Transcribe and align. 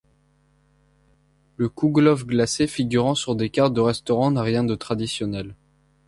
Le 1.57 1.69
kougelhopf 1.69 2.25
glacé 2.25 2.65
figurant 2.65 3.13
sur 3.13 3.35
des 3.35 3.51
cartes 3.51 3.75
de 3.75 3.81
restaurants 3.81 4.31
n'a 4.31 4.41
rien 4.41 4.63
de 4.63 4.73
traditionnel. 4.73 5.53